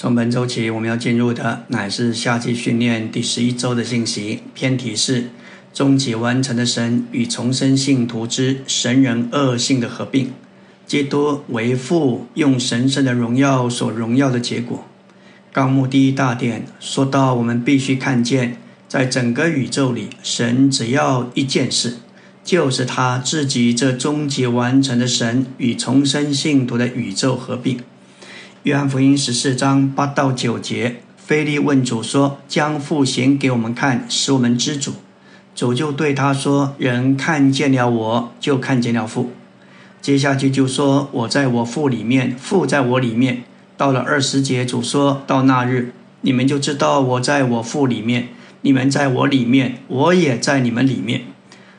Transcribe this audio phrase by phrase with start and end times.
[0.00, 4.42] 从本周起，我们要进入的乃是夏季训练第十一周的信息。
[4.54, 5.30] 偏题是
[5.74, 10.30] 终极完成的神与重生信徒之神人恶性的合并。
[10.86, 14.84] 基督为父用神圣的荣耀所荣耀的结果。
[15.52, 18.56] 纲目第一大点说到，我们必须看见，
[18.86, 21.94] 在整个宇宙里，神只要一件事，
[22.44, 27.80] 就是他自己这终极完成的神与重生信徒的宇宙合并。
[28.68, 34.92] 约翰福音十四章八到九节，菲利问主说：“将父显给我们看，使我们知主。”
[35.56, 39.32] 主就对他说：“人看见了我，就看见了父。”
[40.02, 43.44] 接下去就说：“我在我父里面，父在我里面。”
[43.78, 48.28] 到了二十节，主说到那日，你们就知道我在我父里面，
[48.60, 51.22] 你们在我里面，我也在你们里面。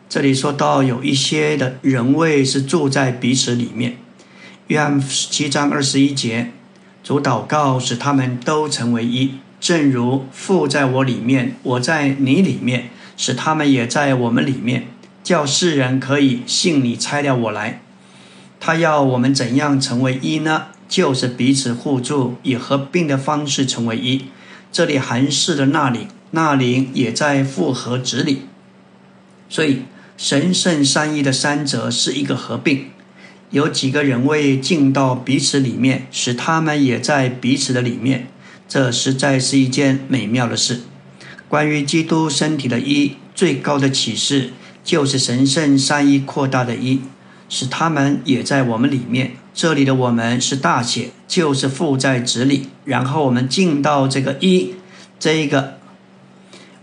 [0.09, 3.98] 这里说到有一些的人位是住在彼此里面。
[4.66, 6.50] 约翰七章二十一节。
[7.03, 14.88] 主祷告使他们都成为一，正如父在我里面，我在你里面，使他们也在我们里面，
[15.23, 17.81] 叫世人可以信你拆了我来。
[18.59, 20.67] 他要我们怎样成为一呢？
[20.88, 24.25] 就是彼此互助，以合并的方式成为一。
[24.72, 28.44] 这里含示的那里，那里也在复合子里。
[29.47, 29.84] 所以
[30.17, 32.88] 神圣三一的三者是一个合并。
[33.52, 38.28] 有几个人为进到彼此里面，使他们也在彼此的里面，
[38.67, 40.81] 这实在是一件美妙的事。
[41.47, 44.52] 关于基督身体的一最高的启示，
[44.83, 47.02] 就是神圣三一扩大的一，
[47.50, 49.31] 使他们也在我们里面。
[49.52, 54.75] 这里的我们是大写，就是父在子里，然后我们进到这个一，
[55.19, 55.80] 这一个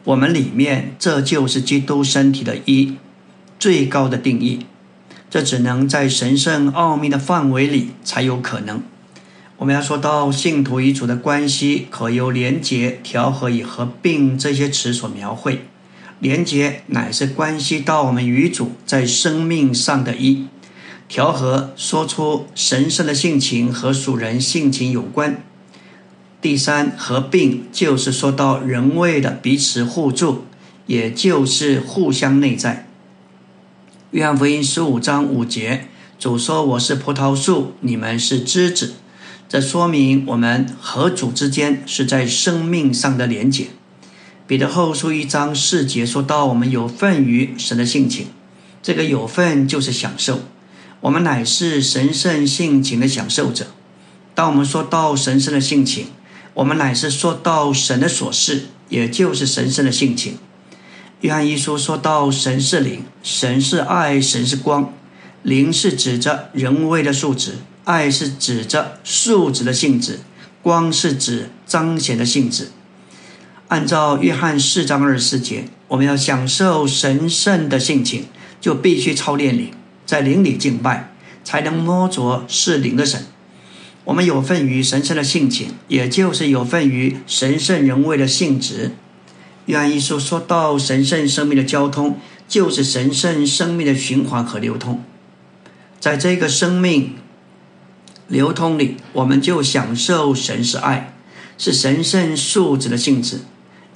[0.03, 2.97] 我们里面，这就是基督身体的一
[3.59, 4.67] 最高的定义。
[5.37, 8.83] 这只能在神圣奥秘的范围里才有可能。
[9.59, 15.67] 我们要说到信徒与主的关系，可由连结、调和与合并这些词所描绘。
[16.21, 20.47] 连结乃是关系到我们与主在生命上的一；
[21.07, 25.43] 调和说出神圣的性情和属人性情有关。
[26.41, 30.47] 第三，合并就是说到人为的彼此互助，
[30.87, 32.86] 也就是互相内在。
[34.17, 35.89] 约翰福音十五章五节，
[36.19, 38.95] 主说：“我是葡萄树，你们是枝子。”
[39.47, 43.67] 这说明我们和主之间是在生命上的连结。
[44.47, 48.29] 彼得后书一章四节说到：“我们有份于神的性情。”
[48.83, 50.41] 这个有份就是享受，
[51.03, 53.67] 我们乃是神圣性情的享受者。
[54.35, 56.07] 当我们说到神圣的性情，
[56.55, 60.39] 我们乃是说到神的所事，也就是神圣的性情。
[61.23, 64.93] 约翰一书说到：“神是灵，神是爱，神是光。
[65.43, 67.55] 灵是指着人为的素质，
[67.85, 70.21] 爱是指着素质的性质，
[70.63, 72.69] 光是指彰显的性质。”
[73.69, 78.27] 按照约翰四章二十四节，我们要享受神圣的性情，
[78.61, 79.71] 就必须操练灵，
[80.05, 83.25] 在灵里敬拜，才能摸着是灵的神。
[84.05, 88.93] 我们有份于神圣的性情，也就是有份于神圣人为的性质。
[89.67, 92.19] 愿意说说到神圣生命的交通，
[92.49, 95.03] 就是神圣生命的循环和流通。
[96.01, 97.15] 在这个生命
[98.29, 101.15] 流通里，我们就享受神是爱，
[101.59, 103.41] 是神圣素质的性质，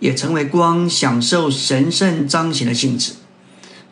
[0.00, 3.12] 也成为光，享受神圣彰显的性质。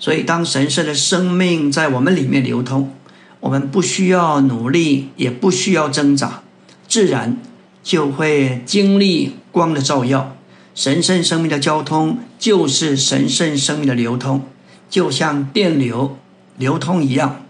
[0.00, 2.92] 所以，当神圣的生命在我们里面流通，
[3.40, 6.42] 我们不需要努力，也不需要挣扎，
[6.88, 7.36] 自然
[7.82, 10.36] 就会经历光的照耀。
[10.78, 14.46] 神圣生命的交通就是神圣生命的流通，
[14.88, 16.16] 就像电流
[16.56, 17.44] 流通一样，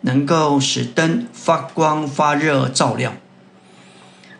[0.00, 3.14] 能够使灯发光发热照亮。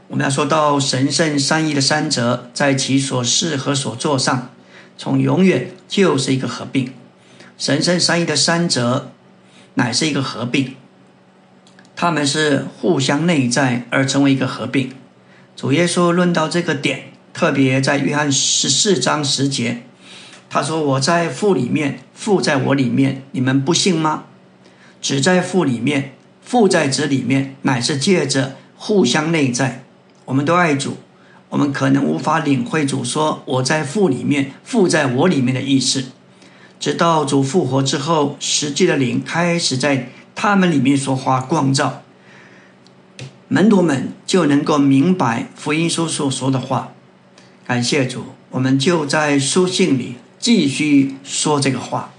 [0.09, 4.51] 我们要说到神圣三一的三者，在其所事和所做上，
[4.99, 6.93] 从永远就是一个合并。
[7.57, 9.13] 神圣三一的三者
[9.75, 10.75] 乃是一个合并，
[11.95, 14.91] 他们是互相内在而成为一个合并。
[15.55, 17.12] 主耶稣论到这个点。
[17.33, 19.83] 特别在约翰十四章十节，
[20.51, 24.25] 他说：“我在父里面，父在我里面，你们不信吗？
[25.01, 26.13] 只在父里面，
[26.43, 29.85] 父在子里面，乃是借着互相内在。
[30.27, 30.99] 我们都爱主，
[31.49, 36.05] 我们可能无法领会主说‘我在父里面，父在我里面’的意思。
[36.79, 42.03] 直到主复活之后，实际的灵开始在他们里面说话光照，
[43.49, 46.93] 门徒们就能够明白福音书所说的话。”
[47.67, 52.13] 感谢主，我们就在书信里继续说这个话。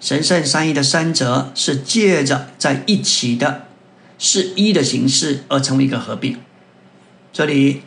[0.00, 3.68] 神圣三一的三者是借着在一起的，
[4.18, 6.38] 是一的形式而成为一个合并。
[7.32, 7.82] 这里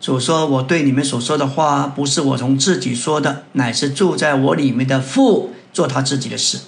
[0.00, 6.58] 主说：“我对你们所说的话，不是我从自己说的，乃是住在我里面的父做他自己的事。”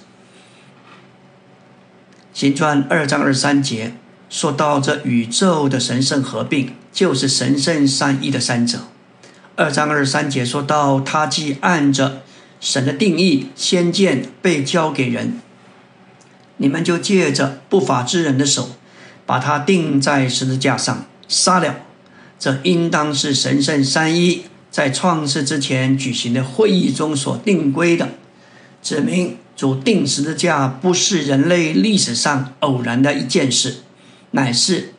[2.33, 3.95] 行传二章二三节
[4.29, 8.81] 说到这宇宙的神圣合并，就是神圣三一的三者。
[9.57, 12.23] 二章二十三节说到他既按着
[12.61, 15.41] 神的定义，先见被交给人，
[16.57, 18.71] 你们就借着不法之人的手，
[19.25, 21.77] 把他钉在十字架上杀了。
[22.37, 28.09] 这应当是神圣三一在创世之前举行的会议中所定规的，
[28.83, 33.77] 指明主定十字架不是人类历史上偶然的一件事，
[34.33, 34.95] 乃是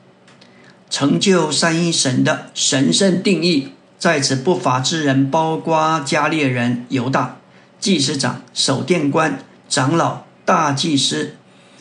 [0.89, 3.71] 成就三一神的神圣定义。
[4.05, 7.39] 在此不法之人，包括加列人犹大、
[7.79, 11.37] 祭司长、守殿官、长老、大祭司，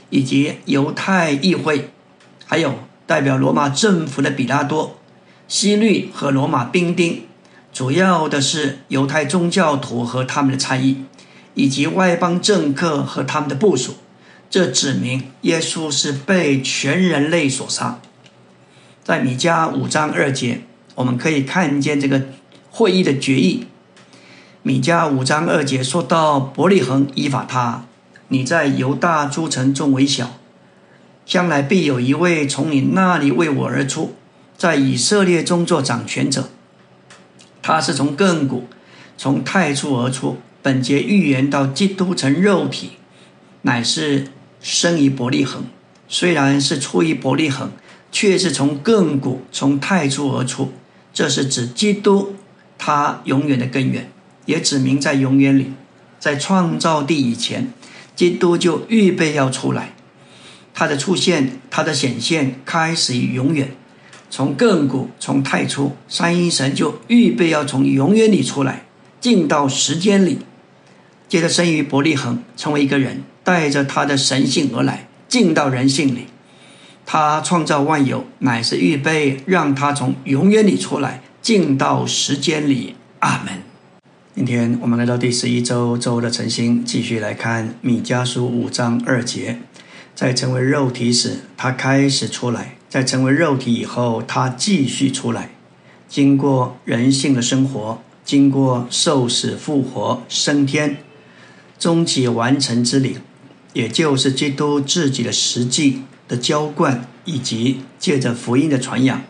[0.09, 1.91] 以及犹太议会，
[2.47, 2.77] 还有
[3.07, 4.97] 代表罗马政府的比拉多。
[5.47, 7.27] 西律和罗马兵丁，
[7.75, 11.05] 主要的是犹太宗教徒和他们的参议，
[11.53, 13.97] 以及外邦政客和他们的部署。
[14.49, 18.01] 这指明耶稣是被全人类所杀。
[19.03, 20.63] 在米迦五章二节，
[20.95, 22.23] 我们可以看见这个
[22.71, 23.67] 会议的决议。
[24.63, 27.85] 米迦五章二节说到：“伯利恒依法他，
[28.29, 30.39] 你在犹大诸城中为小，
[31.27, 34.15] 将来必有一位从你那里为我而出。”
[34.57, 36.49] 在以色列中做掌权者，
[37.61, 38.69] 他是从亘古、
[39.19, 40.39] 从太初而出。
[40.63, 42.93] 本节预言到基督成肉体，
[43.63, 44.29] 乃是
[44.61, 45.65] 生于伯利恒。
[46.09, 47.73] 虽然是出于伯利恒，
[48.13, 50.73] 却是从亘古、从太初而出。
[51.15, 52.35] 这是指基督
[52.77, 54.11] 他永远的根源，
[54.45, 55.73] 也指明在永远里，
[56.19, 57.73] 在创造地以前，
[58.17, 59.95] 基督就预备要出来。
[60.75, 63.77] 他的出现，他的显现，开始于永远。
[64.29, 68.85] 从亘古，从太初，三一神就预备要从永远里出来，
[69.21, 70.41] 进到时间里，
[71.29, 76.27] 接着生于伯利恒，成为一个人，带着他的神性而来，进到人性里。
[77.07, 82.97] 他创造万有，乃是预备让他从永远里出来，进到时间里。
[83.21, 83.63] 阿门。
[84.35, 89.61] 今天我们来到第十一周周的晨星，继续来看米迦书五章二节，
[90.15, 92.77] 在成为肉体时，他开始出来。
[92.89, 95.51] 在成为肉体以后，他继续出来，
[96.09, 100.99] 经过人性的生活，经过受死、复活、升天，
[101.77, 103.19] 终极完成之礼，
[103.73, 109.23] 也就是基督自己的实际的浇灌，以及借着福音的传扬，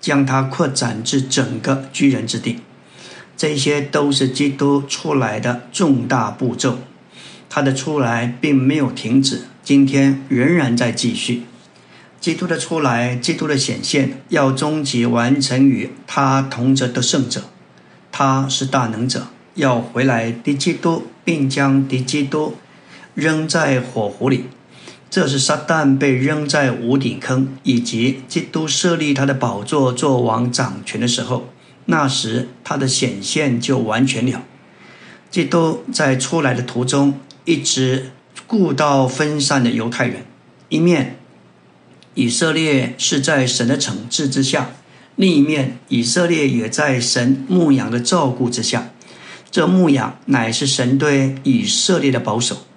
[0.00, 2.58] 将它扩展至整个居人之地。
[3.36, 6.78] 这些都是基督出来的重大步骤。
[7.48, 11.44] 他的出来并没有停止，今天仍然在继续。
[12.20, 17.44] 基督的出来，基督的显现，要终极完成于他同着的圣者。
[18.10, 22.56] 他是大能者，要回来敌基督，并将敌基督
[23.14, 24.46] 扔在火湖里。
[25.10, 31.48] 这是撒旦被扔在无底坑，以及基督设立他的宝座做王掌权的时候。
[31.86, 34.42] 那时他的显现就完全了。
[35.30, 38.10] 基督在出来的途中，一直
[38.46, 40.26] 顾到分散的犹太人，
[40.68, 41.16] 一面。
[42.14, 44.72] 以色列是在神的惩治之下，
[45.16, 48.90] 另一面以色列也在神牧羊的照顾之下。
[49.50, 52.67] 这牧羊乃是神对以色列的保守。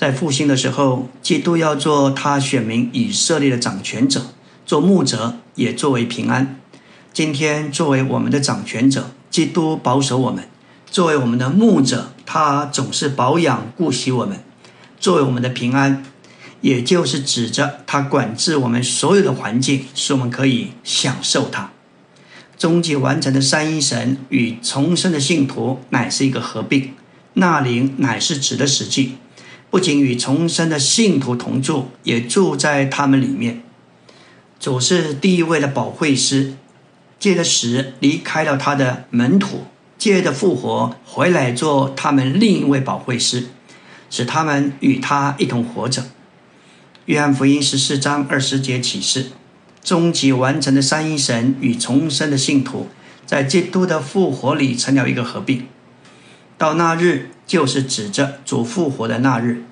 [0.00, 4.28] 在复兴的时候，基督要做他选民以色列的掌权者，
[4.64, 6.58] 做牧者也作为平安。
[7.12, 10.44] 今天作为我们的掌权者，基督保守我们；
[10.90, 14.38] 作为我们的牧者，他总是保养顾惜我们；
[14.98, 16.02] 作为我们的平安。
[16.62, 21.72] 也就是指着他管制我们所有的环境，使我们可以享受它。
[22.56, 26.94] 终极完成的三一神与重生的信徒乃是一个合并。
[27.34, 29.16] 那灵乃是指的实际，
[29.70, 33.62] 不仅与重生的信徒同住，也住在他们里面。
[34.58, 36.54] 主是第一位的保惠师，
[37.18, 39.64] 借着死离开了他的门徒，
[39.96, 43.46] 借着复活回来做他们另一位保惠师，
[44.10, 46.04] 使他们与他一同活着。
[47.06, 49.26] 约翰福音十四章二十节启示，
[49.82, 52.88] 终极完成的三一神与重生的信徒，
[53.24, 55.66] 在基督的复活里成了一个合并。
[56.58, 59.64] 到那日，就是指着主复活的那日，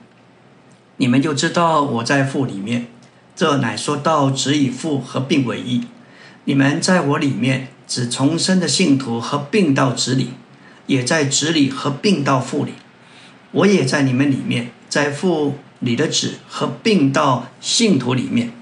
[0.96, 2.88] 你们就知道我在父里面。
[3.36, 5.82] 这乃说到子与父合并为一。
[6.42, 10.30] 你们在我里面，指重生的信徒合并到子里，
[10.88, 12.72] 也在子里合并到父里。
[13.52, 15.54] 我也在你们里面，在父。
[15.78, 18.52] 里的子合并到信徒里面，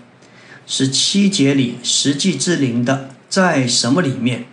[0.66, 4.44] 十七节里实际之灵的在什么里面？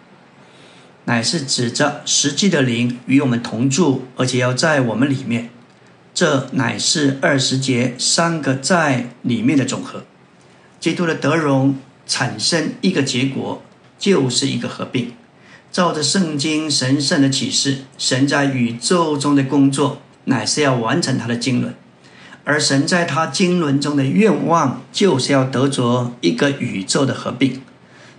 [1.06, 5.50] 乃是指着实际的灵与我们同住，而且要在我们里面。
[6.14, 10.04] 这乃是二十节三个在里面的总和。
[10.80, 13.64] 基督的德容产生一个结果，
[13.98, 15.14] 就是一个合并。
[15.72, 21.74] 照着圣经神圣的启示，神在宇宙中的工作，乃是要完成他的经纶。
[22.44, 27.62] 而神在他经纶中的愿望，就是要得着一个宇宙的合并。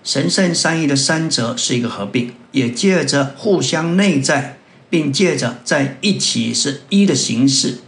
[0.05, 4.59] 神圣三一的三者是一个合并，也借着互相内在，
[4.91, 7.79] 并借着在一起是一的形式。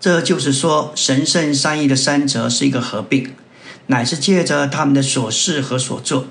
[0.00, 3.30] 这就是说，神圣三一的三者是一个合并，
[3.86, 6.26] 乃是借着他们的所事和所做，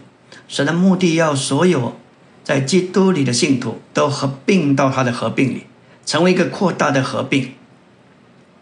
[0.49, 1.97] 神的目的要所有
[2.43, 5.63] 在基督里的信徒都合并到他的合并里，
[6.05, 7.53] 成为一个扩大的合并。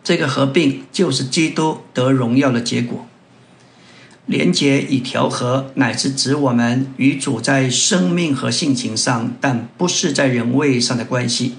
[0.03, 3.07] 这个合并就是基督得荣耀的结果。
[4.25, 11.55] 连结与调和，乃是指我们与主在生命和性情上，但不是在人位上的关系。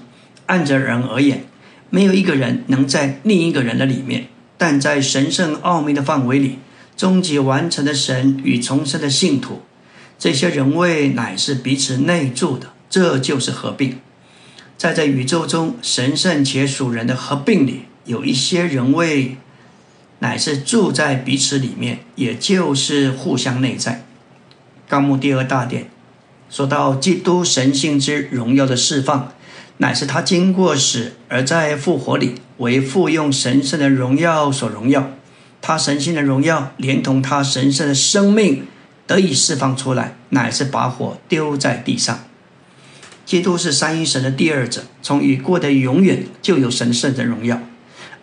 [0.47, 1.45] 按着人而言，
[1.89, 6.59] 没有一个人能在另一个人的里面，但在神圣奥秘的范围里，
[6.97, 9.61] 终极完成的神与重生的信徒，
[10.17, 13.97] 这些人位乃是彼此内住的，这就是合并。
[14.77, 17.81] 在这宇宙中神圣且属人的合并里。
[18.05, 19.35] 有一些人位
[20.19, 24.05] 乃是住在彼此里面，也就是互相内在。
[24.87, 25.89] 纲目第二大点
[26.49, 29.33] 说到基督神性之荣耀的释放，
[29.77, 35.11] 乃是他经过死而在复活里为复用神圣的荣耀所荣耀。
[35.61, 38.67] 他神性的荣耀连同他神圣的生命
[39.07, 42.19] 得以释放出来，乃是把火丢在地上。
[43.25, 47.59] 基督是三一神的第二者，从已过的永远就有神圣的荣耀。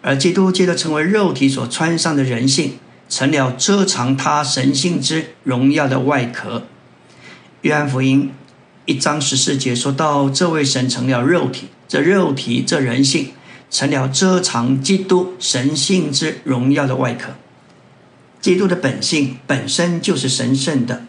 [0.03, 2.73] 而基督借着成为肉体所穿上的人性，
[3.09, 6.65] 成了遮藏他神性之荣耀的外壳。
[7.63, 8.33] 约翰福音
[8.85, 13.29] 一章十四节说到，这位神成了肉体，这肉体这人性
[13.71, 17.35] 成了遮藏基督神性之荣耀的外壳。
[18.41, 21.05] 基督的本性本身就是神圣的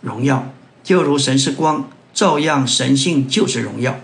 [0.00, 4.00] 荣耀，就如神是光，照样神性就是荣耀。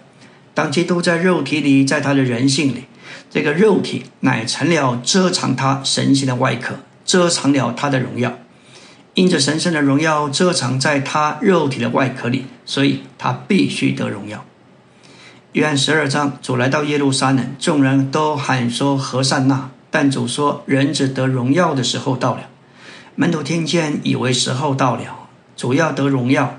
[0.55, 2.85] 当基督在肉体里，在他的人性里。
[3.31, 8.37] 这个肉体乃成了遮藏他神性的外壳，遮藏了他的荣耀。
[9.15, 14.45] 因着神圣的荣耀遮藏在他肉体的外壳里，所以他必须得荣耀。
[15.53, 22.49] 约翰十二章，主来到耶路撒冷，众人都喊说何善那，但主说人子得荣耀的时候到了。
[23.17, 26.59] 门徒听见，以为时候到了，主要得荣耀，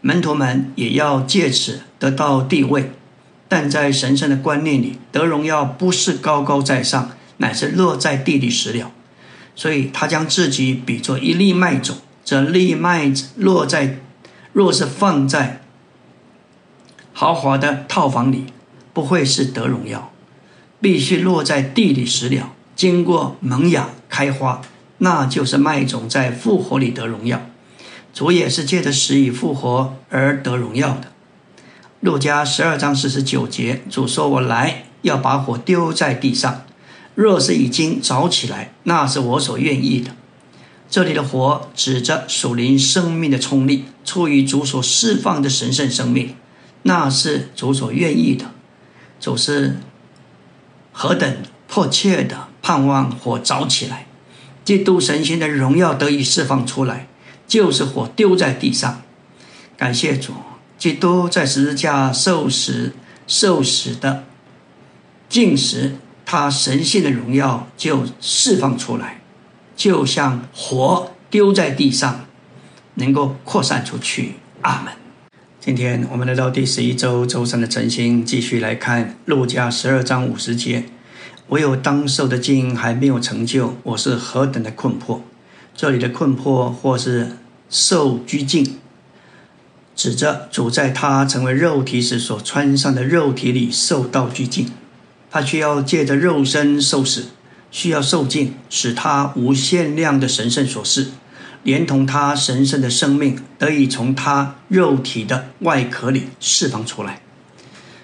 [0.00, 2.90] 门徒们也要借此得到地位。
[3.48, 8.90] 但在神圣的观念里，得荣耀不是高高在上，乃是落在地里死了。
[9.54, 13.98] 所以他将自己比作一粒麦种，这粒麦子落在，
[14.52, 15.62] 若是放在
[17.12, 18.46] 豪华的套房里，
[18.92, 20.12] 不会是得荣耀，
[20.80, 24.60] 必须落在地里死了，经过萌芽开花，
[24.98, 27.46] 那就是麦种在复活里得荣耀。
[28.12, 31.12] 主也是借着死与复活而得荣耀的。
[32.06, 36.64] 路加十二章四十九节，主说：“我来要把火丢在地上，
[37.16, 40.12] 若是已经着起来，那是我所愿意的。”
[40.88, 46.36] 这里的火指着属灵生命的冲力，出于主所释放的神圣生命，
[46.84, 48.52] 那是主所愿意的。
[49.18, 49.78] 主是
[50.92, 51.36] 何等
[51.66, 54.06] 迫切的盼望火着起来，
[54.64, 57.08] 基督神仙的荣耀得以释放出来，
[57.48, 59.02] 就是火丢在地上。
[59.76, 60.32] 感谢主。
[60.78, 62.92] 基督在十字架受死，
[63.26, 64.24] 受死的
[65.28, 69.20] 进时，他神性的荣耀就释放出来，
[69.74, 72.26] 就像火丢在地上，
[72.94, 74.34] 能够扩散出去。
[74.62, 74.92] 阿门。
[75.60, 80.84] 今天我们来到第十一周周三的晨星，继续来看路加十二章五十节：
[81.48, 85.22] 唯有当受的经还没有成就，我是何等的困迫。
[85.74, 88.78] 这里的困迫，或是受拘禁。
[89.96, 94.70] 指着主在他成为肉体时所穿上的肉体里受到拘禁，
[95.30, 97.28] 他需要借着肉身受死，
[97.70, 101.08] 需要受尽，使他无限量的神圣所示，
[101.62, 107.22] 连同他神圣的生命得以从他肉体的外壳里释放出来。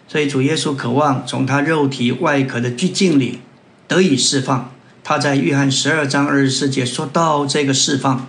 [0.08, 3.40] 所以主耶稣渴望从他肉体外壳的拘禁里
[3.86, 4.72] 得以释放。
[5.04, 8.28] 他在约翰十二章二十四节说到这个释放。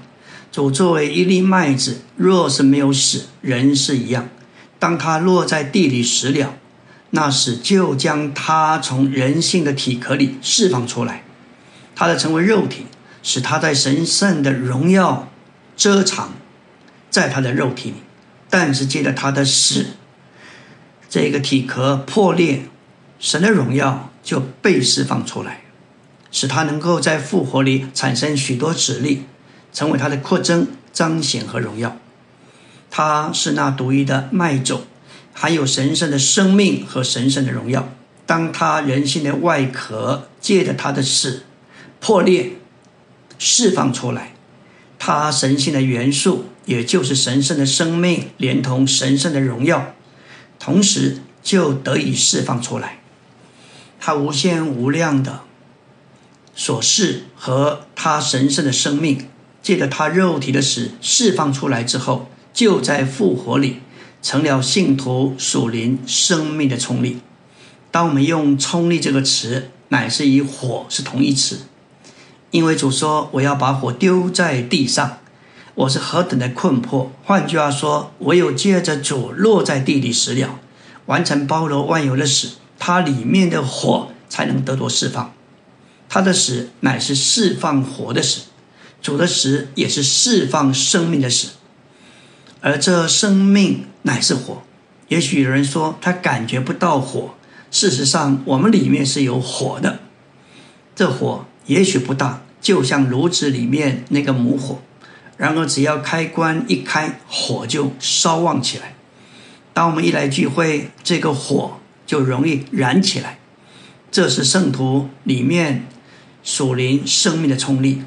[0.54, 4.30] 主作为一粒麦子，若是没有死，人是一样。
[4.78, 6.54] 当他落在地里死了，
[7.10, 11.24] 那时就将他从人性的体壳里释放出来，
[11.96, 12.86] 他的成为肉体，
[13.24, 15.28] 使他在神圣的荣耀
[15.76, 16.34] 遮藏
[17.10, 17.96] 在他的肉体里。
[18.48, 19.88] 但是借着他的死，
[21.10, 22.66] 这个体壳破裂，
[23.20, 25.62] 神的荣耀就被释放出来，
[26.30, 29.24] 使他能够在复活里产生许多指力，
[29.74, 31.98] 成为他的扩增、彰显和荣耀。
[32.90, 34.84] 他是那独一的麦种，
[35.34, 37.90] 含有神圣的生命和神圣的荣耀。
[38.26, 41.44] 当他人性的外壳借着他的死
[42.00, 42.54] 破裂、
[43.38, 44.34] 释放出来，
[44.98, 49.94] 他神性的元素，也就是神圣的生命，连同神圣的荣耀，
[50.60, 53.00] 同时就得以释放出来。
[54.00, 55.42] 他无限无量的
[56.56, 59.28] 所示和他神圣的生命，
[59.64, 63.80] 借着他肉体的死释放出来之后，就在复活里
[64.22, 67.22] 成了信徒属灵生命的冲力。
[67.90, 71.62] 当我们用“冲力”这个词，乃是与火是同义词，
[72.52, 75.20] 因为主说：“我要把火丢在地上。”
[75.76, 77.12] 我是何等的困迫！
[77.24, 80.60] 换句话说，唯有借着主落在地里死了，
[81.08, 85.34] 完成包罗万有的死，它里面的火才能得到释放。
[86.08, 88.42] 他的死乃是释放火的死，
[89.04, 91.50] 主的死也是释放生命的死，
[92.62, 94.64] 而这生命乃是火。
[95.10, 97.36] 也许有人说他感觉不到火。
[97.70, 100.00] 事实上，我们里面是有火的，
[100.96, 104.80] 这火也许不大，就像炉子里面那个母火。
[105.38, 108.94] 然而，只要开关一开，火就烧旺起来。
[109.74, 113.40] 当我们一来聚会，这个火就容易燃起来。
[114.12, 115.88] 这是圣徒里面
[116.44, 118.04] 属灵生命的冲力。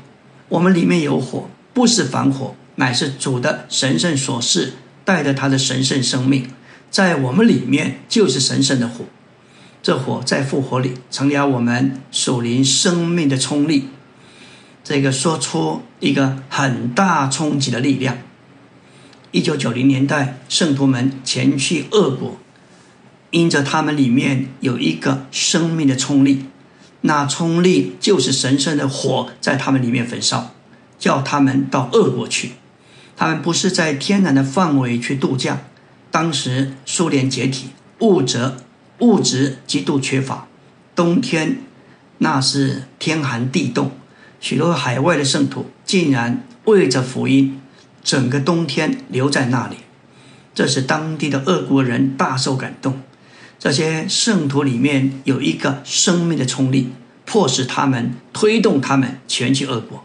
[0.48, 4.74] 我们里面有火，不是凡火，乃是主的神圣所示，
[5.04, 6.48] 带着他的神圣生命，
[6.90, 9.04] 在我们里面就是神圣的火。
[9.82, 13.88] 这火在复活里成了我们属灵生命的冲力，
[14.82, 18.18] 这个说出一个很大冲击的力量。
[19.30, 22.38] 一九九零年代，圣徒们前去俄国，
[23.30, 26.46] 因着他们里面有一个生命的冲力，
[27.06, 30.52] 那冲力就是神圣的火在他们里面焚烧，
[30.98, 32.52] 叫他们到俄国去。
[33.16, 35.62] 他们不是在天然的范围去度假，
[36.10, 38.52] 当时苏联解体，物质。
[39.00, 40.48] 物质极度缺乏，
[40.94, 41.58] 冬天
[42.16, 43.90] 那是天寒地冻，
[44.40, 47.60] 许多海外的圣徒竟然为着福音，
[48.02, 49.76] 整个冬天留在那里，
[50.54, 53.02] 这使当地的俄国人大受感动。
[53.66, 56.92] 这些圣徒里面有一个生命的冲力，
[57.24, 60.04] 迫使他们推动他们前去俄国。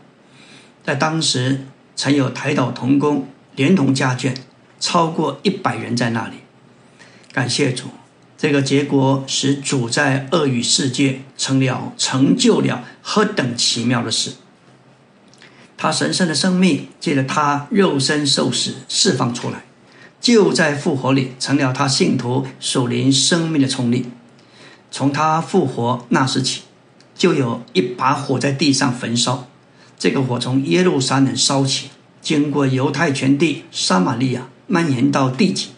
[0.84, 4.34] 在当时，曾有台岛童工连同家眷
[4.80, 6.38] 超过一百人在那里。
[7.32, 7.89] 感谢主。
[8.36, 14.32] 这个结果使主在恶语世界成了成就了何等奇妙的事！
[15.78, 19.65] 他神圣的生命借着他肉身受死释放出来，
[20.21, 24.05] 就在复活里成了他信徒属灵生命的冲力。
[24.89, 26.62] 从他复活那时起，
[27.13, 29.49] 就有一把火在地上焚烧。
[29.99, 31.89] 这个火从耶路撒冷烧起，
[32.21, 35.71] 经过犹太全地、撒玛利亚，蔓延到地极。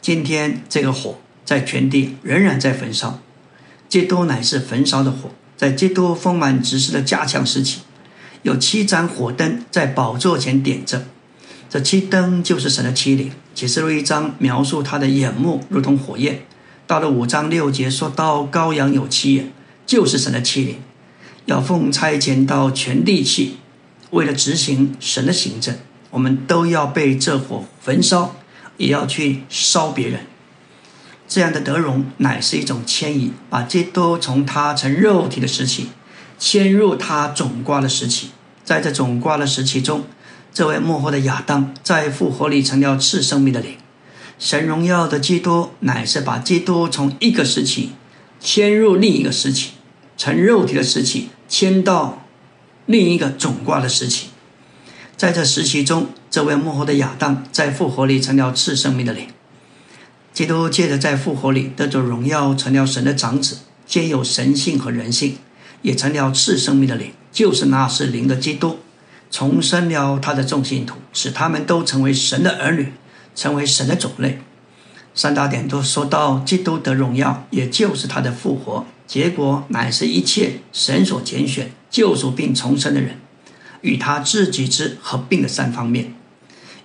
[0.00, 1.18] 今天这个火。
[1.44, 3.20] 在全地仍然在焚烧，
[3.86, 5.28] 基督乃是焚烧的火。
[5.58, 7.80] 在基督丰满执事的加强时期，
[8.40, 11.04] 有七盏火灯在宝座前点着，
[11.74, 13.32] 这七灯就是神的七灵。
[13.52, 16.46] 启示录一章描述他的眼目如同火焰，
[16.86, 19.52] 到了五章六节说到羔羊有七眼，
[19.84, 20.76] 就是神的七灵，
[21.46, 23.54] 要奉差遣到全地去，
[24.10, 25.74] 为了执行神的行政，
[26.10, 28.36] 我们都要被这火焚烧，
[28.76, 30.20] 也要去烧别人。
[31.26, 35.88] 这样的德容乃是一种迁移，把基督从他成肉体的时期
[36.38, 38.30] 迁入他总瓜的时期。
[38.62, 40.04] 在这总瓜的时期中，
[40.54, 43.72] 这位幕后的亚当在复活里成了次生命的灵。
[44.38, 47.90] 神荣耀的基督乃是把基督从一个时期
[48.38, 49.72] 迁入另一个时期，
[50.16, 52.24] 成肉体的时期迁到
[52.86, 54.28] 另一个总瓜的时期。
[55.16, 59.26] 在这时期中，这位幕后的亚当在复活里成了次生命的灵。
[60.32, 65.38] 基督借着在复活里得着荣耀，成了神的长子，兼有神性和人性，
[65.82, 68.78] 也成了次生命的灵，就是那是灵的基督，
[69.30, 72.92] 重生了他的众信徒，使他们都成为神的儿女，
[73.34, 74.40] 成为神的种类。
[75.14, 83.18] 三大点都说到基督的荣耀，也就是他的复活，结果乃是一切神所拣选、救赎并重生的人，
[83.80, 86.14] 与他自己之合并的三方面。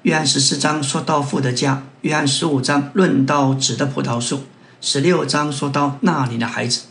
[0.04, 4.44] 约翰十四章说到父的家，约翰十五章论到子的葡萄树，
[4.80, 6.84] 十六章说到那里的孩子。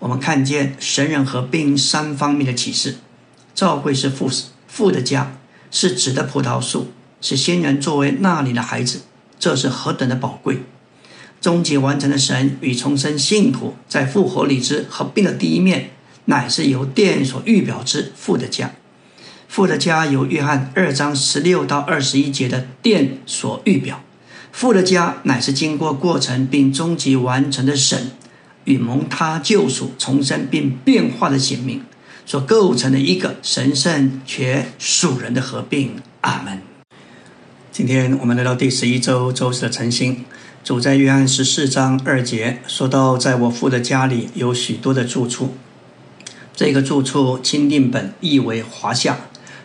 [0.00, 2.96] 我们看见神人合并三方面的启示。
[3.54, 4.28] 教会是父
[4.72, 5.36] 父的家，
[5.70, 9.02] 是指的葡萄树，是先人作为那里的孩子。
[9.38, 10.62] 这是何等的宝贵！
[11.42, 15.90] 终极完成的神与重生信徒在复活里之合并的第一面，
[16.24, 18.72] 乃是由殿所预表之父的家。
[19.46, 24.02] 父的家由约翰二章十六到二十一节的殿所预表。
[24.52, 28.12] 父的家乃是经过过程并终极完成的神
[28.64, 31.82] 与蒙他救赎、重生并变化的显明
[32.24, 35.96] 所构成的一个神圣且属人的合并。
[36.22, 36.60] 阿门。
[37.72, 40.24] 今天我们来到第十一周周四的晨星。
[40.62, 45.54] 主在约翰十四章二节说到：“在我父的家里有许多的住处。”
[46.54, 49.18] 这个住处钦定本译为华夏。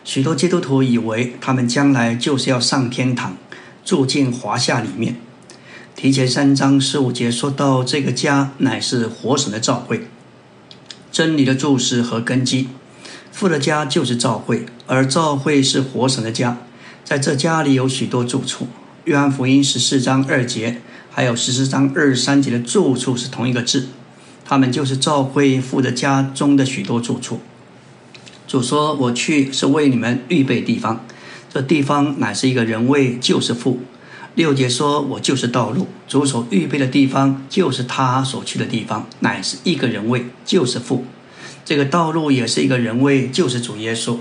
[0.04, 3.36] 许多基督徒以为他们将来就是要上天堂，
[3.84, 5.16] 住进华夏里面。
[5.94, 10.08] 提前三章十五节说到：“这个家乃是活神的召会，
[11.10, 12.68] 真理的注释和根基。
[13.32, 16.58] 父的家就是教会，而教会是活神的家。
[17.04, 18.68] 在这家里有许多住处。”
[19.04, 20.80] 约翰福音十四章二节。
[21.10, 23.88] 还有十四章二十三节的住处是同一个字，
[24.44, 27.40] 他们就是赵会父的家中的许多住处。
[28.46, 31.04] 主说：“我去是为你们预备地方，
[31.52, 33.80] 这地方乃是一个人位，就是父。”
[34.38, 41.04] 六节说：“我就是道路。”主所预备的地方就是他所去的地方，乃是一个人位，就是父。
[41.64, 44.18] 这个道路也是一个人位，就是主耶稣。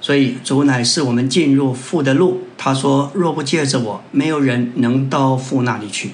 [0.00, 2.42] 所以主乃是我们进入父的路。
[2.56, 6.12] 他说：“若不借着我，没有人能到父那里去。”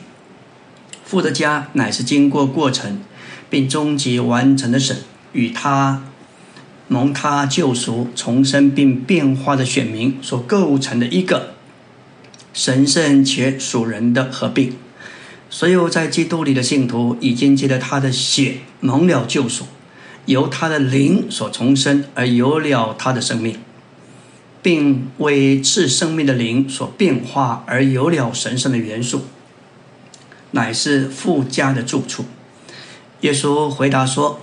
[1.05, 3.03] 父的家乃是经过过程
[3.51, 4.96] 并终极完成的神
[5.33, 6.05] 与他
[6.88, 11.56] 蒙他救赎、重生并变化的选民所构成的一个
[12.57, 14.73] 神圣且属人的合并。
[15.51, 19.66] 所有在基督里的信徒已经借着他的血蒙了救赎，
[20.25, 23.59] 由他的灵所重生，而有了他的生命。
[24.62, 29.27] 并为赐生命的灵所变化，而有了神圣的元素，
[30.53, 32.25] 乃是附加的住处。
[33.21, 34.40] 耶稣回答说：“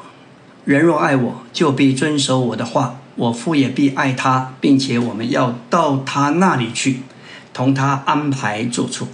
[0.63, 7.01] 人若爱我，就必遵守我的话；我父也必爱他，并且我们要到他那里去，
[7.53, 9.07] 同他安排住处。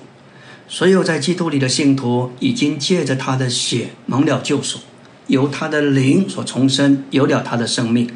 [0.68, 4.80] 所有在基督里的信徒，已经借着他的血蒙了救赎，
[5.28, 8.10] 由他的灵所重生，有了他的生命，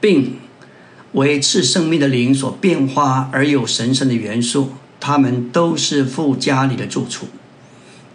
[0.00, 0.36] 并。”
[1.12, 7.26] 为赐生命的灵所变化而有神圣的元素，他们都是父家里的住处。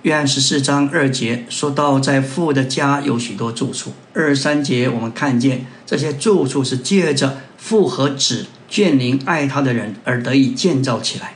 [0.01, 3.93] 约翰十四章二节说到，在父的家有许多住处。
[4.13, 11.35] 二三节我们看见这些住处是借着父和子眷灵爱他的人而得以建造起来。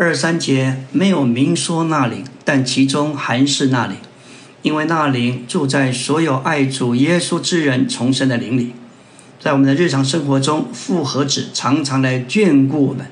[0.00, 3.94] 二三节没有明说那里，但其中还是那里，
[4.62, 8.74] 因为那里住在所有爱主耶稣之人重生的灵里。
[9.40, 13.06] 在我们的日常生活中，复合子常常来眷顾我们。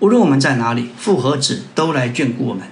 [0.00, 2.64] 无论我们在哪里，复合子都来眷顾我们，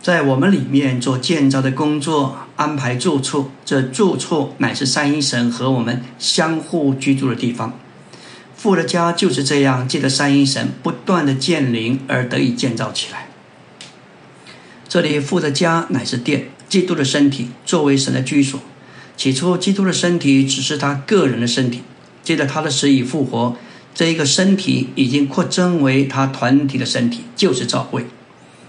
[0.00, 3.52] 在我们里面做建造的工作，安排住处。
[3.64, 7.78] 这住处乃是三一神和我们相互居住的地方。
[8.62, 13.26] 父的家就是这样，借着三一神不断的建灵而得以建造起来。
[14.88, 18.60] 这里父的家乃是殿，基督的身体作为神的居所。
[19.16, 21.82] 起初，基督的身体只是他个人的身体。
[22.22, 23.56] 接着他的死与复活，
[23.96, 28.06] 这一个身体已经扩增为他团体的身体，就是教会。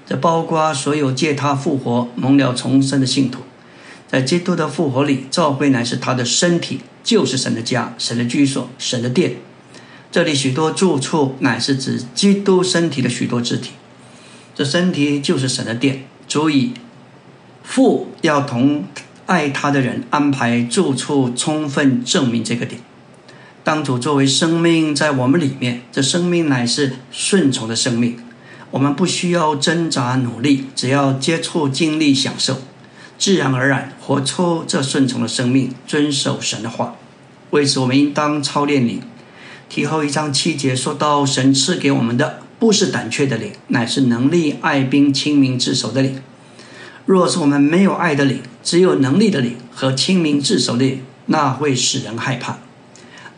[0.07, 3.41] 这包括所有借他复活蒙了重生的信徒。
[4.07, 9.35] 在基督的复活里，教会乃是他的身体，就是神的家、神的居所、神的殿。
[10.13, 13.71] 这里许多住处乃是指基督身体的许多肢体。
[14.53, 16.75] 这身体就是神的殿，足以
[17.63, 18.85] 父要同
[19.25, 22.79] 爱他的人安排住处，充分证明这个点。
[23.63, 28.15] 当主作为生命在我们里面，这生命乃是顺从的生命。
[28.69, 32.61] 我们不需要挣扎努力，只要接触、经历、享受，
[33.17, 36.97] 自然而然活出这顺从的生命，遵守神的话。
[37.49, 39.01] 为此，我们应当操练灵。
[39.69, 46.21] 提后一章七节说到，神赐给我们的不是胆怯的灵，乃是能力、爱兵、亲民、自守的灵。
[47.05, 52.59] 若是我们没有爱的灵，只有能力的灵和亲民自守的灵，那会使人害怕。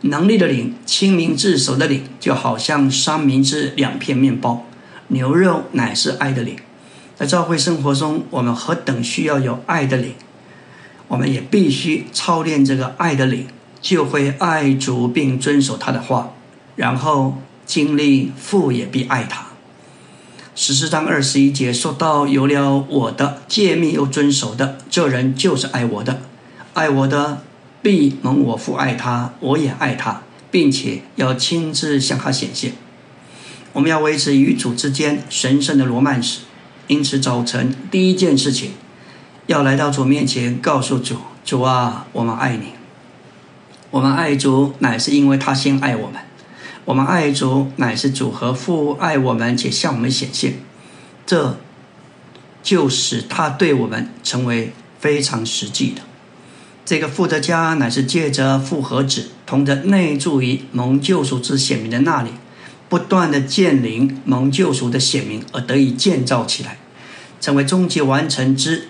[0.02, 4.66] 能力的灵，亲民自守的灵，就好像三明治两片面包。
[5.08, 6.56] 牛肉乃是爱的灵。
[7.16, 10.12] 在教会生活中，我们何等需要有爱的灵，
[11.08, 13.46] 我们也必须操练这个爱的灵，
[13.86, 16.32] 就会爱主并遵守他的话，
[16.74, 19.46] 然后经历父也必爱他。
[20.56, 26.22] 十四章二十一节说到：“有了我的诫命又遵守的，这人就是爱我的，
[26.74, 27.42] 爱我的。”
[27.80, 32.72] 必蒙我父爱他，我也爱他，并且要亲自向他显现。
[33.72, 36.40] 我们要维持与主之间神圣的罗曼史，
[36.88, 38.72] 因此早晨第一件事情，
[39.46, 42.75] 要来到主面前，告诉主：主啊，我们爱你。
[43.96, 46.20] 我们爱主，乃是因为他先爱我们。
[46.84, 50.58] 我们爱主，乃是主和父爱我们，且向我们显现。
[51.24, 51.58] 这
[52.62, 56.02] 就使他对我们成为非常实际的。
[56.84, 62.32] 这个父的家，乃是借着复合子同着内住于蒙救赎之显明的那里，
[62.90, 66.76] 不断的建灵蒙救赎的显明而得以建造起来，
[67.40, 68.88] 成为终极完成之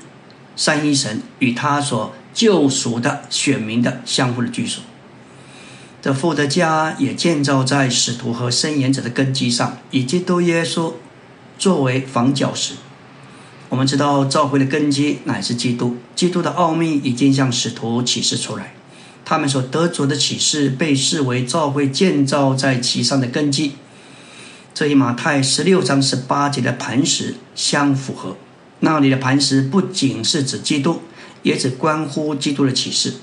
[0.57, 4.83] 三一神与他所救赎的选民的相互的居所。
[6.07, 10.92] 这父的家也建造在使徒和圣言者的根基上，以基督耶稣
[11.59, 12.75] 作为房角石。
[13.71, 15.97] 我们知道，教会的根基乃是基督。
[16.14, 18.75] 基督的奥秘已经向使徒启示出来，
[19.25, 23.73] 他们所得着的启示被视为教会建造在其上的根基。
[24.73, 28.37] 这与马太十六章十八节的磐石相符合。
[28.79, 31.01] 那里的磐石不仅是指基督，
[31.42, 33.14] 也指关乎基督的启示。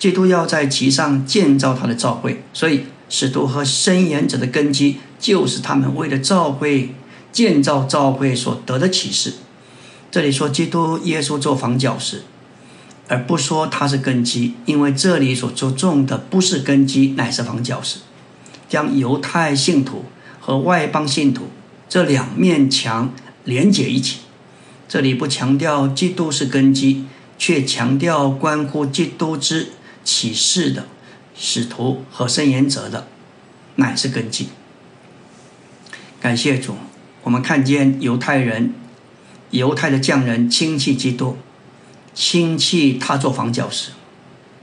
[0.00, 6.94] 基督要在其上建造他的教会，所以使徒和申言者的根基就是他们为了教会
[7.30, 9.34] 建造教会所得的启示。
[10.10, 12.22] 这里说基督耶稣做房角石，
[13.08, 17.98] 而不说他是根基，因为这里所着重的不是根基，乃是房角石，
[18.70, 20.06] 将犹太信徒
[20.40, 21.50] 和外邦信徒
[21.90, 23.12] 这两面墙
[23.44, 24.20] 连接一起。
[24.88, 27.04] 这里不强调基督是根基，
[27.36, 29.72] 却强调关乎基督之。
[30.04, 30.86] 启示的
[31.36, 33.08] 使徒和圣言者的
[33.76, 34.48] 乃是根基。
[36.20, 36.76] 感谢主，
[37.22, 38.74] 我们看见犹太人、
[39.50, 41.38] 犹太的匠人亲戚基督，
[42.14, 43.92] 亲戚他做房角石，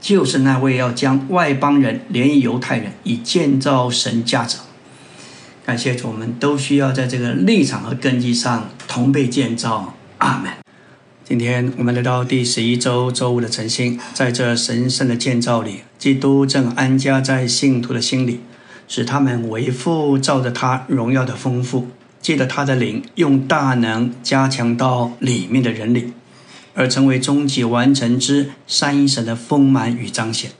[0.00, 4.58] 就是那位要将外邦人连于犹太人，以建造神家者。
[5.64, 9.94] 感谢主，我们都需要在这个立场和根基上同被建造。
[10.18, 10.52] 阿门。
[11.28, 18.40] 今天我们来到第十一周周五的晨星，在这神圣的建造里，基督正安家在信徒的心里，
[18.88, 21.88] 使他们为父照着他荣耀的丰富，
[22.22, 26.14] 借着他的灵，用大能加强到里面的人里，
[26.72, 30.52] 而成为终极完成之三一神的丰满与彰显。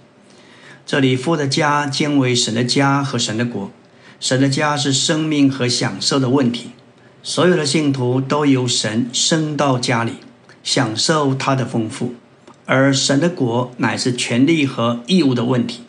[0.85, 3.71] 这里父的家兼为神的家和神的国，
[4.21, 6.73] 神的家是生命和享受的问题，
[7.23, 10.13] 所有的信徒都由神升到家里。
[10.71, 12.13] 享受它的丰富，
[12.67, 15.81] 而神的国乃是权利和义务的问题。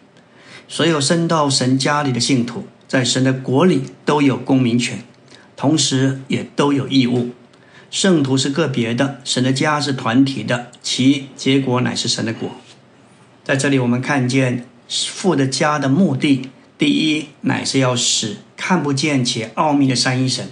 [0.69, 5.03] 所有生到神家里的信徒，在神的国里都有公民权，
[5.57, 7.31] 同时也都有义务。
[7.91, 12.49] 圣徒是个别的，神的家是团体的，其结果乃是神的国。
[13.43, 20.47] 在这里，我们看见父的家的目的，第一乃是要使看不见且奥秘的三一神。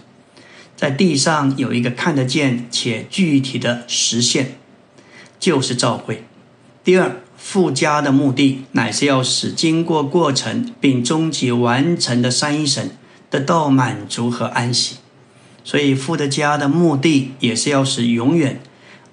[0.77, 4.57] 在地上有一个看得见且具体的实现，
[5.39, 6.23] 就是召会。
[6.83, 12.91] 第二，附加的目的乃是要使经过过程并终极完成的三一神
[13.31, 14.97] 得到满足和安息。
[15.63, 18.61] 所以，父的家的目的也是要使永远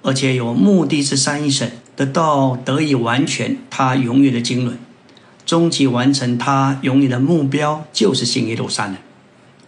[0.02, 4.76] 而且有目的之三一神得到得以完全他永远的经纶，
[5.46, 8.96] 终极完成他永远的目标就是新耶路撒冷。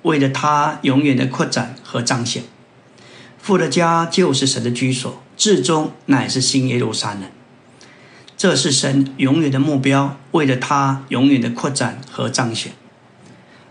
[0.07, 2.45] 为了他永远的扩展和彰显，
[3.43, 7.25] 父的家就是神的居所，至终乃是新耶路撒冷。
[8.37, 12.71] 这是神永远的目标，为了他永远的扩展和彰显。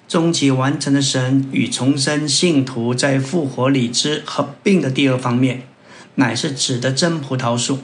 [0.10, 5.64] 终极完成的神与重生信徒在复活里之合并的第二方面，
[6.16, 7.80] 乃是指的真葡萄树。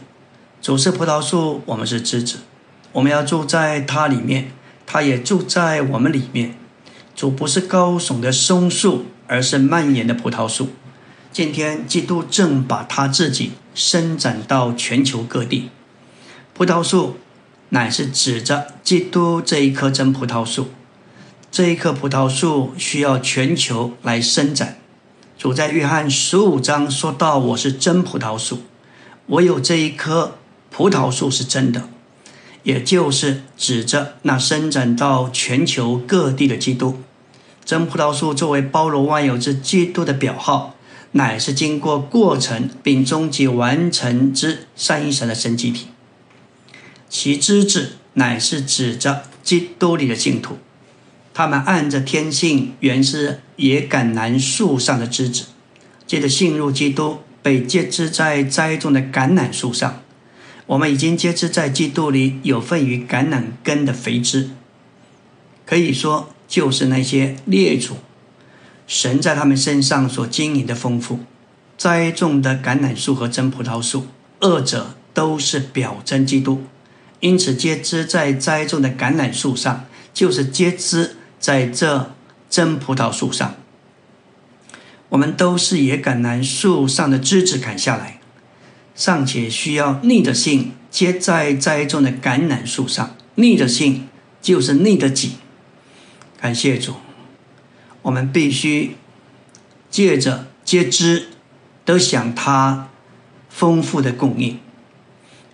[0.61, 2.39] 主是葡萄树，我们是枝子，
[2.91, 4.51] 我们要住在它里面，
[4.85, 6.55] 它也住在我们里面。
[7.21, 10.69] 主不是高耸的松树，而是蔓延的葡萄树。
[11.31, 15.69] 今天，基督正把他自己伸展到全球各地。
[16.55, 17.17] 葡萄树
[17.69, 20.69] 乃是指着基督这一棵真葡萄树。
[21.51, 24.79] 这一棵葡萄树需要全球来伸展。
[25.37, 28.63] 主在约翰十五章说到：“我是真葡萄树，
[29.27, 30.39] 我有这一棵
[30.71, 31.87] 葡萄树是真的。”
[32.65, 36.99] 也就是指着那伸展到全球各地的基督，
[37.63, 40.75] 真葡萄树作为包罗万有之基督的表号，
[41.13, 45.87] 乃是经过过程并终极完成之三一神的神机体。
[47.09, 50.57] 其枝子乃是指着基督里的净土，
[51.33, 55.45] 他们按着天性原是野橄榄树上的枝子，
[56.07, 60.01] 借着信入基督，被接枝在栽种的橄榄树上。
[60.67, 64.51] 我们已经接知，在基督里有份于橄榄根的肥枝，
[65.65, 67.95] 可以说就是那些列祖
[68.85, 71.21] 神在他们身上所经营的丰富。
[71.77, 74.07] 栽种的橄榄树和真葡萄树，
[74.41, 76.63] 二者都是表征基督。
[77.21, 82.11] 因此，接枝在栽种的橄榄树上，就是接枝在这
[82.49, 83.55] 真葡萄树上。
[85.07, 88.19] 我们都是野橄榄树上的枝子砍下来，
[88.93, 93.15] 尚且需要逆着性接在栽种的橄榄树上。
[93.35, 94.09] 逆着性
[94.41, 95.35] 就是逆着己。
[96.41, 96.95] 感谢主，
[98.01, 98.95] 我们必须
[99.89, 101.27] 借着接枝。
[101.83, 102.89] 都想他
[103.49, 104.59] 丰富的供应，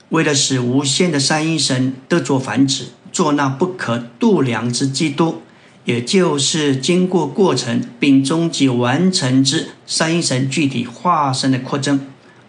[0.10, 5.41] 为了使无限的三一神得做繁殖，做那不可度量之基督，
[5.86, 12.02] 也就是经过过程并终极完成之三一神具体化身的扩增，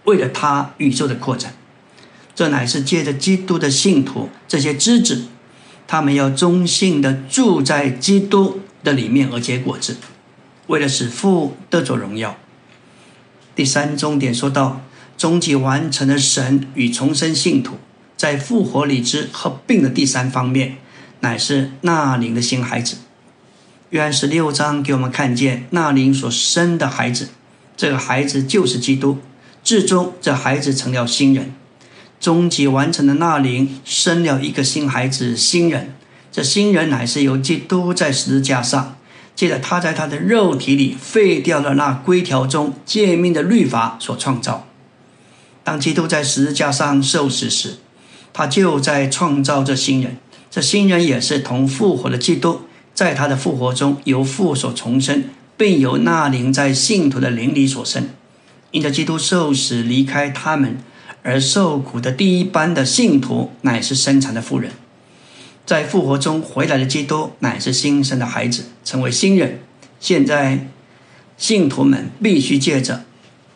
[0.04, 1.54] 为了他宇宙的扩展，
[2.34, 5.28] 这乃是借着基督的信徒这些知子，
[5.88, 9.96] 他们要忠信的住在基督的里面而结果子，
[10.66, 12.36] 为了使父得着荣耀。
[13.56, 14.82] 第三重点说到，
[15.16, 17.78] 终极完成的神与重生信徒
[18.16, 20.76] 在复活里之合并的第三方面，
[21.20, 22.98] 乃是纳灵的新孩子。
[23.90, 27.30] 约翰十六章给我们看见纳灵所生的孩子，
[27.74, 29.18] 这个孩子就是基督。
[29.64, 31.54] 至终，这孩子成了新人。
[32.20, 35.94] 终极完成的那灵生了一个新孩子，新人。
[36.30, 38.94] 这新人乃是由基督在十字架上。
[39.34, 44.66] 借着他在他的肉体里废掉了那规条中诫命的律法所创造。
[45.62, 47.76] 当基督在十字架上受死时，
[48.32, 50.16] 他就在创造这新人。
[50.50, 55.22] 这新人也是同复活的基督，在他的复活中由父所重生，
[55.56, 58.08] 并由那灵在信徒的灵里所生。
[58.72, 60.78] 因着基督受死离开他们
[61.22, 64.72] 而受苦的第一班的信徒，乃是生产的妇人。
[65.66, 69.60] 在复活中回来的基督乃是新生的孩子，成为新人。
[70.00, 70.66] 现在
[71.36, 73.04] 信徒们必须借着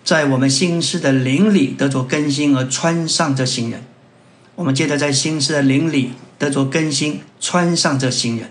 [0.05, 3.85] 在我们新师的灵里得着更新而穿上这新人。
[4.57, 8.51] 我们接着在新师的灵里得着更新，穿上这新人。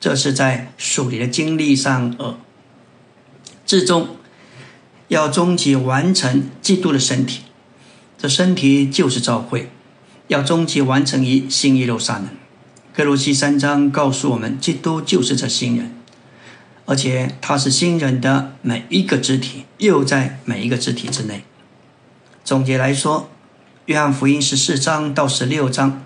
[0.00, 2.34] 这是在属灵的经历上而
[3.66, 4.16] 至终
[5.08, 7.42] 要终极完成基督的身体。
[8.22, 9.68] 这身体就是召会，
[10.28, 12.28] 要终极完成于新耶路撒冷。
[12.94, 15.92] 格罗西三章告诉我们，基督就是这新人，
[16.86, 21.42] 而且他是新人的每一个肢体，又在每一个肢体之内。
[22.44, 23.28] 总结来说，
[23.86, 26.04] 约翰福音十四章到十六章，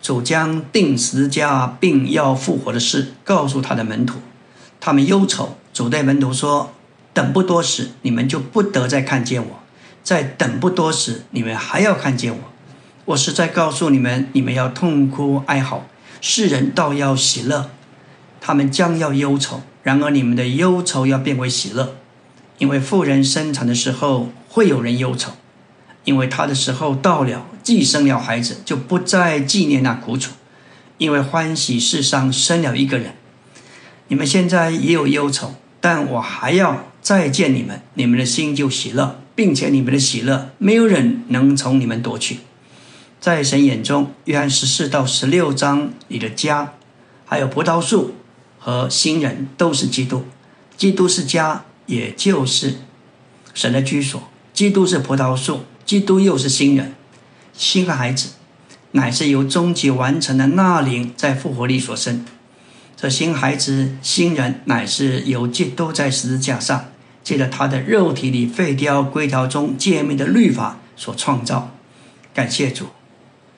[0.00, 4.18] 主将定十架并要复活的事告诉他的门徒，
[4.80, 5.56] 他们忧愁。
[5.72, 6.72] 主对门徒说
[7.14, 9.61] ：“等不多时，你们就不得再看见我；
[10.02, 12.38] 在等不多时，你们还要看见我。
[13.04, 15.86] 我是在告诉你们，你们要痛哭哀嚎。”
[16.24, 17.70] 世人倒要喜乐，
[18.40, 19.60] 他们将要忧愁。
[19.82, 21.96] 然而你们的忧愁要变为喜乐，
[22.58, 25.32] 因为富人生产的时候会有人忧愁，
[26.04, 30.34] 因为他的时候到了，既生了孩子，就不再纪念那苦楚，
[30.98, 33.16] 因为欢喜世上生了一个人。
[34.06, 42.38] 你们现在也有忧愁，但我还要再见你们，你们的心就喜乐，并且你们的喜乐没有人能从你们夺去。
[43.20, 46.74] 在神眼中，约翰十四到十六章里的家，
[47.24, 48.14] 还有葡萄树
[48.58, 50.24] 和新人都是基督。
[50.76, 52.74] 基督是家，也就是
[53.54, 54.22] 神的居所。
[54.52, 56.94] 基督是葡萄树，基督又是新人。
[57.52, 58.30] 新孩子
[58.90, 62.24] 乃是由终极完成的那灵在复活里所生。
[62.96, 66.91] 这新孩子、新人乃是由基督在十字架上
[67.22, 71.70] 借着他的肉体里废掉规条中诫命的律法所创造。
[72.34, 72.86] 感谢主。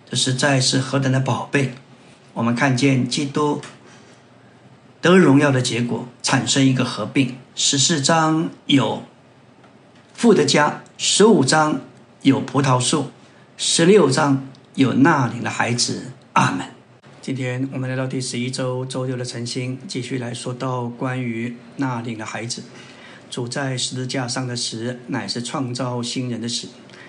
[0.09, 1.73] 这实在是何等的宝贝！
[2.35, 3.61] 我们看见基督
[5.01, 7.37] 得荣耀的结果，产生一个合并。
[7.55, 9.05] 十四章有
[10.13, 11.81] 富的家，十五章
[12.23, 13.11] 有葡萄树，
[13.57, 16.13] 十六章有那里的孩子。
[16.35, 16.67] 阿门。
[17.23, 22.63] 今天我们来到第十一周周六的晨星，继续来说到关于那里的孩子。
[23.31, 26.69] 主在十字架上的死，乃是创造新人的死，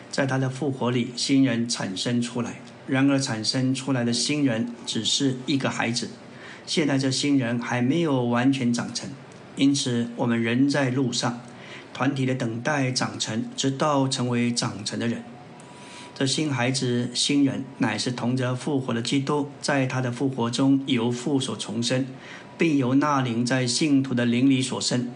[0.09, 2.55] 在他的复活里，新人产生出来。
[2.87, 6.09] 然而，产生出来的新人只是一个孩子。
[6.65, 9.09] 现在这新人还没有完全长成，
[9.55, 11.41] 因此我们仍在路上，
[11.93, 15.23] 团体的等待长成，直到成为长成的人。
[16.13, 22.05] 这新孩子、新人乃是同着复活的基督，在他的复活中由父所重生，
[22.57, 25.09] 并由那灵在信徒的灵里所生。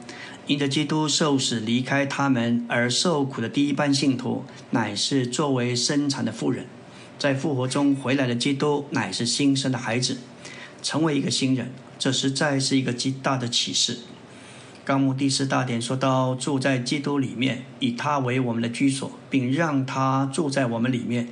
[0.50, 6.66] 因着基督受死离开他们而受苦的第一班信徒，乃是作为生产的妇人。
[7.20, 10.18] 在复活中回来的基督乃是新生的孩子，
[10.82, 14.00] 成为一个新人，这实在是一个极大的启示。
[14.84, 21.28] 纲目第四大点说到，住在基督里面，以他为我们的居所，并让他住在我们里面，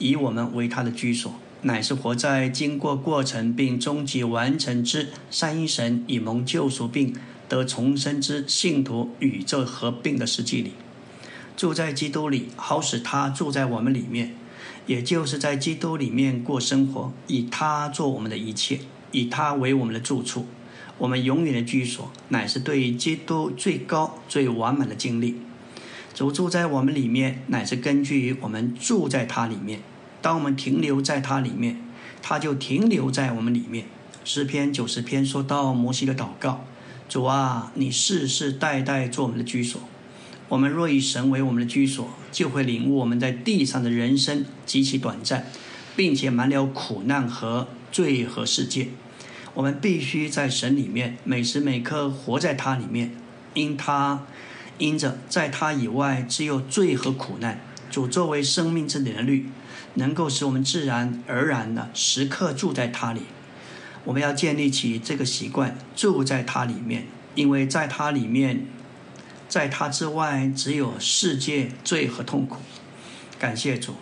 [0.00, 7.14] 以我们为他的居所，乃是活在经过过程并终极完成之三一神以蒙救赎并
[7.48, 10.72] 得重生之信徒宇宙合并的实际里。
[11.56, 14.34] 住在基督里，好使他住在我们里面，
[14.86, 18.80] 也就是在基督里面过生活，以他做我们的一切，
[19.10, 20.46] 以他为我们的住处。
[20.98, 25.36] 我们永远的居所，乃是对基督最高、最完满的经历。
[26.14, 29.80] 主住在我们里面，乃是根据于我们住在他里面。
[30.22, 31.82] 当我们停留在他里面，
[32.22, 33.84] 他就停留在我们里面。
[34.24, 36.64] 诗篇九十篇说到摩西的祷告
[37.08, 39.80] ：“主啊，你世世代代做我们的居所。”
[40.48, 45.50] 我们若以神为我们的居所，就会领悟我们在地上的人生极其短暂，
[45.96, 48.90] 并且满了苦难和罪和世界。
[49.54, 53.16] 我们必须在神里面每时每刻活在他里面，
[53.54, 54.24] 因他
[54.78, 57.60] 因着在他以外只有罪和苦难。
[57.90, 59.48] 主作为生命之年律，
[59.94, 63.22] 能够使我们自然而然的时刻住在他里。
[64.06, 68.66] 我们要建立起这个习惯，住在他里面，因为在他里面。
[69.48, 72.56] 在他之外，只有世界罪和痛苦。
[73.38, 73.94] 感谢主，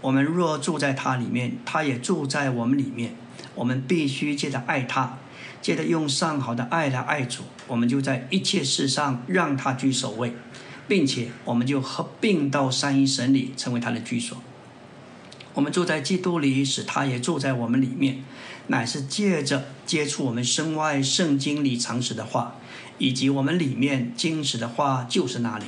[0.00, 3.14] 我们若住在他里面，他也住在我们里面。
[3.54, 5.18] 我们必须借着爱他，
[5.62, 10.34] 借着用上好的爱来爱主，我们就在一切事上让他居首位，
[10.88, 14.36] 并且我们就合并到三一神里，成为他的居所。
[15.54, 18.24] 我们住在基督里，使他也住在我们里面，
[18.68, 22.54] 乃是借着接触我们身外圣经里常识的话。
[23.00, 25.66] 以及我们里面经史的话就是那里，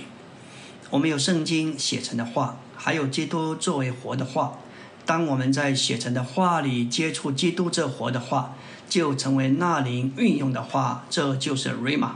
[0.90, 4.59] 我们有圣经写成的话，还有基督作为活的话。
[5.07, 8.57] 当我们在写成的话里接触基督这活的话，
[8.88, 12.14] 就成为那灵运用的话，这就是 rima。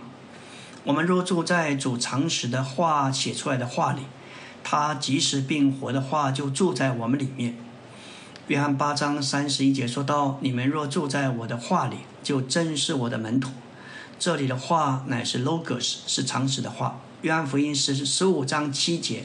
[0.82, 4.00] 我们若住在主常识的话写出来的话里，
[4.64, 7.56] 他即时并活的话就住在我们里面。
[8.48, 13.50] 约翰八章三十一节说到：“你们若住在我的话里，就真是我的门徒。”
[14.20, 17.00] 这里的话乃是 logos，是常识的话。
[17.22, 19.24] 约翰福音十十五章七节：“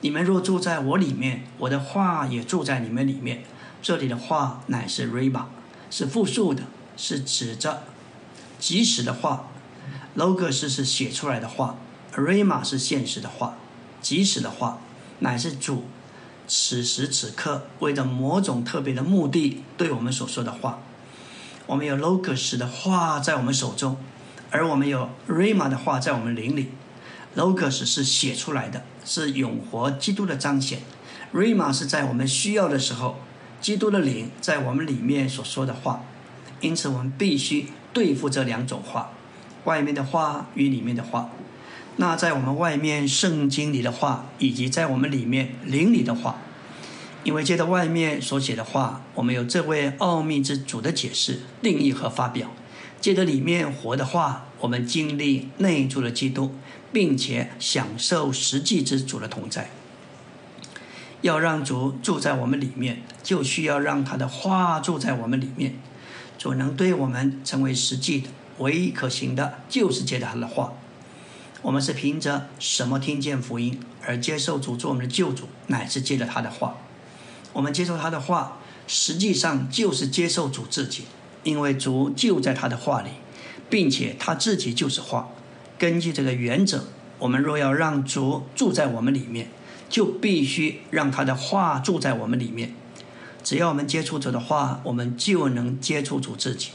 [0.00, 3.44] 你们若住在我里面，我的话也住在你们里面。”
[3.82, 5.44] 这里的话乃是 rima，
[5.90, 6.62] 是复数的，
[6.96, 7.82] 是指着
[8.58, 9.50] 即时的话。
[10.16, 11.76] logos 是写出来的话
[12.14, 13.58] ，rima 是现实的话，
[14.00, 14.78] 即时的话
[15.18, 15.84] 乃是主
[16.46, 20.80] 此时此刻为着某种特别的目的对我们所说的话。
[21.66, 23.96] 我们有 logos 的话在我们手中。
[24.52, 26.70] 而我们有 Rima 的话在我们灵里
[27.36, 30.82] ，Logos 是写出来的，是永活基督的彰显。
[31.34, 33.16] Rima 是在我们需要的时候，
[33.60, 36.04] 基督的灵在我们里面所说的话。
[36.60, 39.10] 因此，我们必须对付这两种话：
[39.64, 41.28] 外面的话与里面的话。
[41.98, 46.42] 那在我们外面圣经里的话，以及在我们里面灵里的话，
[47.24, 52.50] 因为借着外面所写的话，我们有这位奥秘之主的解释、定义和发表。
[53.00, 56.54] 借着里面活的话，我们经历内住的基督，
[56.92, 59.70] 并且享受实际之主的同在。
[61.22, 65.76] 要让主住在我们里面，就需要让他的话住在我们里面。
[66.36, 68.28] 主能对我们成为实际的，
[68.58, 70.74] 唯一可行的，就是借着他的话。
[71.66, 76.76] 我们是凭着什么听见福音而接受主做我们的救主，乃是借着他的话。
[77.52, 81.06] 我们接受他的话，实际上就是接受主自己。
[81.42, 83.10] 因为主就在他的话里，
[83.68, 85.30] 并且他自己就是话。
[85.76, 86.84] 根据这个原则，
[87.18, 89.50] 我们若要让主住在我们里面，
[89.88, 92.76] 就必须让他的话住在我们里面。
[93.42, 96.70] 只要我们接触主的话，我们就能接触主自己。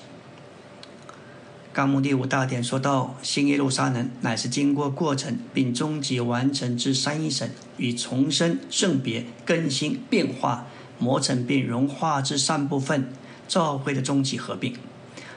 [1.74, 10.68] 纲目第五大点说到，新耶路撒冷乃是经过过程并终极完成之三一神与重生、圣别、更新、变化、
[11.00, 13.14] 磨成并融化之三部分。
[13.48, 14.74] 教会的终极合并，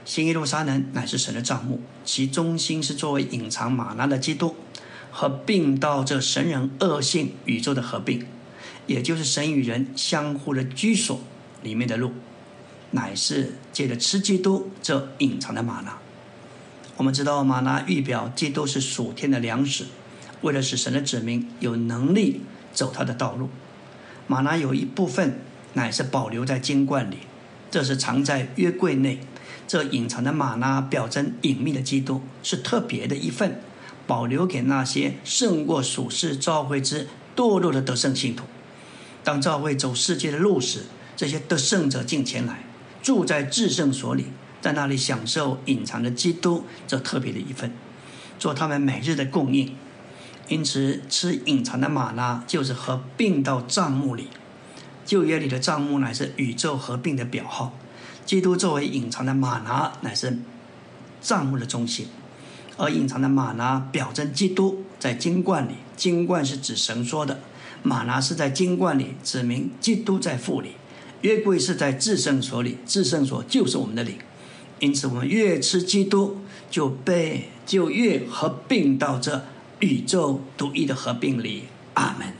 [0.05, 4.55] 新耶路撒冷乃是神的帐幕，其中心是作为隐藏玛拉的基督，
[5.11, 8.24] 合并到这神人恶性宇宙的合并，
[8.87, 11.20] 也就是神与人相互的居所
[11.62, 12.12] 里面的路，
[12.93, 15.99] 乃是借着吃基督这隐藏的玛拉。
[16.97, 19.86] 我们知道玛纳预表基督是属天的粮食，
[20.42, 22.42] 为了使神的子民有能力
[22.72, 23.49] 走他的道路，
[24.26, 25.40] 玛纳有一部分
[25.72, 27.18] 乃是保留在金罐里。
[27.70, 29.18] 这是藏在约柜内，
[29.66, 33.61] 这隐藏的玛纳表征隐秘的基督，是特别的一份，
[34.07, 38.45] 保留给那些胜过属世召会之堕落的得胜信徒。
[39.24, 40.84] 当召会走世界的路时，
[41.16, 42.62] 这些得胜者进前来，
[43.03, 44.26] 住在至圣所里，
[44.65, 47.71] 在那里享受隐藏的基督这特别的一份。
[48.39, 49.77] 做他们每日的供应。
[50.49, 54.29] 因此，吃隐藏的玛纳就是合并到账目里。
[55.05, 57.77] 旧约里的账目乃是宇宙合并的表号，
[58.25, 60.39] 基督作为隐藏的玛拿乃是
[61.21, 62.07] 账目的中心，
[62.79, 65.75] 而隐藏的玛拿表征基督在金冠里。
[65.95, 67.41] 金冠是指神说的，
[67.83, 70.71] 玛拿是在金冠里指明基督在父里。
[71.21, 74.17] 约柜是在至圣所里，至圣所就是我们的灵。
[74.85, 79.43] 因此，我们越吃基督，就被就越合并到这
[79.80, 81.62] 宇宙独一的合并里。
[81.95, 82.35] 阿门。